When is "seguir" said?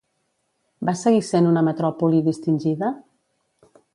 1.01-1.19